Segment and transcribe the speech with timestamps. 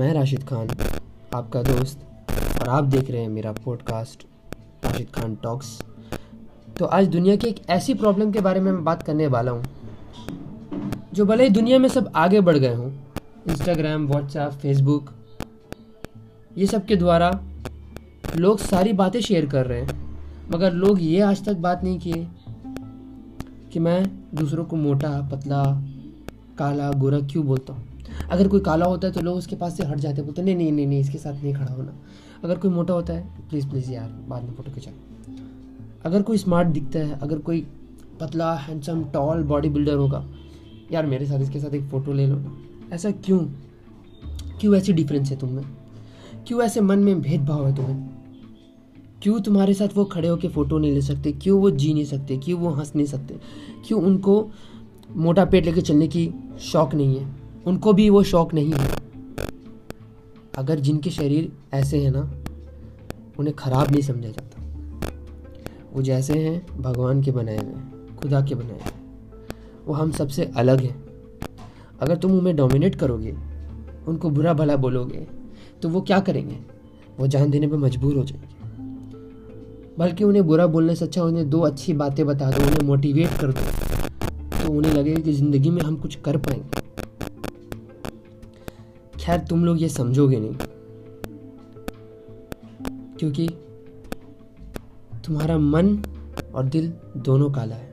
[0.00, 0.68] मैं राशिद खान,
[1.34, 2.04] आपका दोस्त,
[2.62, 4.24] और आप देख रहे हैं मेरा पॉडकास्ट
[4.84, 5.82] राशिद खान टॉक्स
[6.78, 9.64] तो आज दुनिया की एक ऐसी प्रॉब्लम के बारे में मैं बात करने वाला हूँ,
[11.14, 12.90] जो भले ही दुनिया में सब आगे बढ़ गए हों
[13.48, 15.10] इंस्टाग्राम व्हाट्सएप फेसबुक
[16.58, 17.30] ये सब के द्वारा
[18.36, 20.18] लोग सारी बातें शेयर कर रहे हैं,
[20.52, 22.28] मगर लोग ये आज तक बात नहीं किए
[23.72, 24.04] कि मैं
[24.34, 25.62] दूसरों को मोटा, पतला
[26.60, 27.84] काला, गोरा क्यों बोलता हूँ?
[28.30, 30.72] अगर कोई काला होता है तो लोग उसके पास से हट जाते बोलते नहीं नहीं
[30.72, 31.92] नहीं नहीं, इसके साथ नहीं खड़ा होना।
[32.44, 34.90] अगर कोई मोटा होता है, प्लीज़ प्लीज़ यार, बाद में फ़ोटो खिंचा।
[36.04, 37.66] अगर कोई स्मार्ट दिखता है, अगर कोई
[38.20, 40.26] पतला हैंडसम टॉल बॉडी बिल्डर होगा,
[40.92, 42.60] यार, मेरे साथ इसके साथ एक फ़ोटो ले लो। ना
[42.92, 43.38] ऐसा क्यों?
[44.60, 45.64] क्यों ऐसी डिफरेंस है तुम में
[46.46, 48.10] क्यों ऐसे मन में भेदभाव है तुम्हें?
[49.22, 51.32] क्यों तुम्हारे साथ वो खड़े होकर फ़ोटो नहीं ले सकते?
[51.32, 52.36] क्यों वो जी नहीं सकते?
[52.36, 53.38] क्यों वो हंस नहीं सकते?
[53.86, 54.50] क्यों उनको
[55.16, 57.28] मोटा पेट लेके चलने की शौक नहीं है।
[57.66, 58.88] उनको भी वो शौक नहीं है।
[60.58, 62.32] अगर जिनके शरीर ऐसे हैं ना,
[63.38, 64.62] उन्हें ख़राब नहीं समझा जाता।
[65.94, 68.92] वो जैसे हैं, भगवान के बनाए हुए खुदा के बनाए हुए
[69.86, 71.04] वो हम सबसे अलग हैं।
[72.00, 73.36] अगर तुम उन्हें डोमिनेट करोगे,
[74.08, 75.26] उनको बुरा भला बोलोगे
[75.82, 76.58] तो वो क्या करेंगे?
[77.20, 78.60] वो जान देने पर मजबूर हो जाएँगे।
[79.98, 83.52] बल्कि उन्हें बुरा बोलने से अच्छा उन्हें दो अच्छी बातें बता दो, उन्हें मोटिवेट कर
[83.52, 83.89] दो।
[84.62, 86.80] तो उन्हें लगेगा कि ज़िंदगी में हम कुछ कर पाएँगे।
[89.18, 90.54] खैर, तुम लोग ये समझोगे नहीं।
[93.18, 93.48] क्योंकि
[95.26, 96.02] तुम्हारा मन
[96.54, 97.90] और दिल दोनों काला है।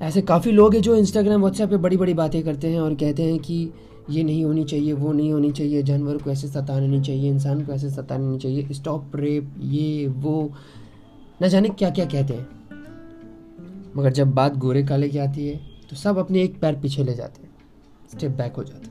[0.00, 3.22] ऐसे काफ़ी लोग हैं जो इंस्टाग्राम व्हाट्सएप पे बड़ी बड़ी बातें करते हैं और कहते
[3.22, 3.72] हैं कि
[4.10, 7.64] ये नहीं होनी चाहिए, वो नहीं होनी चाहिए, जानवर को ऐसे सताना नहीं चाहिए, इंसान
[7.64, 10.52] को ऐसे सताना नहीं चाहिए स्टॉप रेप ये, वो,
[11.42, 12.61] न जाने क्या क्या कहते हैं।
[13.96, 17.14] मगर जब बात गोरे काले की आती है तो सब अपने एक पैर पीछे ले
[17.14, 17.50] जाते हैं।
[18.10, 18.90] स्टेप बैक हो जाते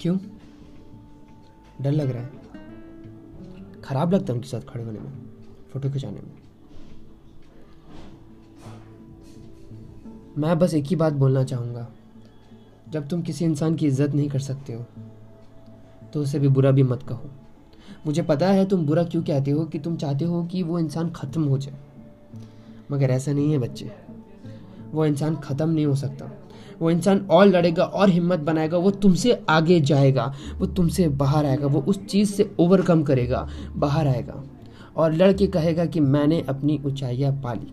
[0.00, 0.16] क्यों?
[1.82, 2.30] डर लग रहा है।
[3.84, 5.12] खराब लगता है उनके साथ खड़े होने में,
[5.72, 6.32] फ़ोटो खिंचाने में।
[10.38, 11.86] मैं बस एक ही बात बोलना चाहूँगा।
[12.88, 14.84] जब तुम किसी इंसान की इज़्ज़त नहीं कर सकते हो
[16.12, 17.30] तो उसे भी बुरा भी मत कहो।
[18.06, 21.10] मुझे पता है तुम बुरा क्यों कहते हो कि तुम चाहते हो कि वो इंसान
[21.10, 21.78] ख़त्म हो जाए।
[22.92, 23.90] मगर ऐसा नहीं है बच्चे।
[24.92, 26.30] वो इंसान ख़त्म नहीं हो सकता।
[26.80, 31.66] वो इंसान और लड़ेगा, और हिम्मत बनाएगा, वो तुमसे आगे जाएगा, वो तुमसे बाहर आएगा,
[31.66, 34.42] वो उस चीज़ से ओवरकम करेगा, बाहर आएगा।
[34.96, 37.72] और लड़के कहेगा कि मैंने अपनी ऊंचाइयाँ पाली।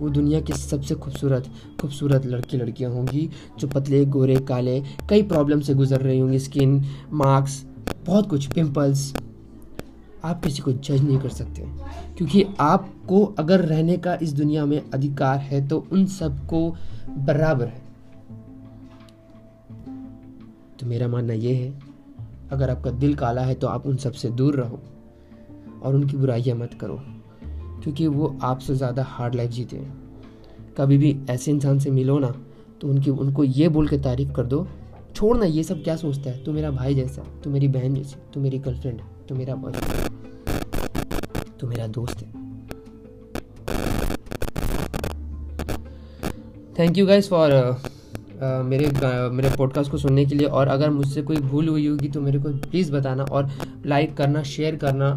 [0.00, 5.60] वो दुनिया की सबसे खूबसूरत खूबसूरत लड़की लड़कियाँ होंगी, जो पतले, गोरे, काले, कई प्रॉब्लम
[5.60, 7.64] से गुजर रही होंगी स्किन मार्क्स
[8.06, 9.12] बहुत कुछ पिंपल्स
[10.24, 11.62] आप किसी को जज नहीं कर सकते।
[12.16, 16.68] क्योंकि आपको अगर रहने का इस दुनिया में अधिकार है तो उन सबको
[17.18, 17.82] बराबर है।
[20.80, 21.72] तो मेरा मानना यह है,
[22.52, 24.80] अगर आपका दिल काला है तो आप उन सबसे दूर रहो
[25.82, 27.00] और उनकी बुराइयाँ मत करो,
[27.82, 30.02] क्योंकि वो आपसे ज़्यादा हार्ड लाइफ जीते हैं।
[30.76, 32.34] कभी भी ऐसे इंसान से मिलो ना
[32.80, 34.66] तो उनकी, उनको ये बोल के तारीफ़ कर दो
[35.14, 36.42] छोड़ ना ये सब क्या सोचता है?
[36.44, 40.13] तू मेरा भाई जैसा, तू मेरी बहन जैसी, तू मेरी गर्लफ्रेंड है, तू मेरा बॉयफ्रेंड
[41.64, 42.32] तो मेरा दोस्त है।
[46.78, 47.52] थैंक यू गाइज़ फॉर
[48.64, 52.08] मेरे uh, मेरे पॉडकास्ट को सुनने के लिए। और अगर मुझसे कोई भूल हुई होगी
[52.08, 53.50] तो मेरे को प्लीज़ बताना और
[53.86, 55.08] लाइक करना शेयर करना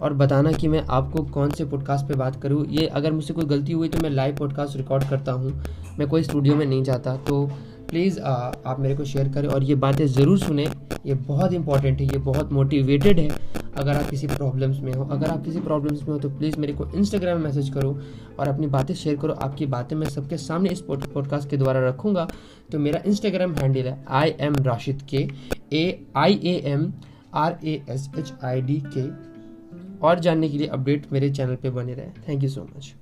[0.00, 3.44] और बताना कि मैं आपको कौन से पॉडकास्ट पे बात करूँ। ये अगर मुझसे कोई
[3.44, 5.52] गलती हुई तो मैं लाइव पॉडकास्ट रिकॉर्ड करता हूँ।
[5.98, 7.44] मैं कोई स्टूडियो में नहीं जाता। तो
[7.90, 10.66] प्लीज़ आप मेरे को शेयर करें और ये बातें ज़रूर सुने।
[11.06, 13.28] ये बहुत इंपॉर्टेंट है। ये बहुत मोटिवेटेड है।
[13.74, 16.72] अगर आप किसी प्रॉब्लम्स में हो, अगर आप किसी प्रॉब्लम्स में हो तो प्लीज़ मेरे
[16.72, 17.98] को इंस्टाग्राम में मैसेज करो
[18.38, 22.28] और अपनी बातें शेयर करो। आपकी बातें मैं सबके सामने इस पॉडकास्ट के द्वारा रखूँगा।
[22.72, 25.28] तो मेरा इंस्टाग्राम हैंडल है I am Rashid K
[25.72, 26.92] A I am R
[27.34, 29.08] A S H I D K के
[30.06, 32.94] और जानने के लिए अपडेट मेरे चैनल पे बने रहे। Thank you so much